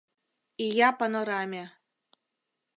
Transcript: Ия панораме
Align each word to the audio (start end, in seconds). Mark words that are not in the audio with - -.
Ия 0.67 0.89
панораме 0.99 1.63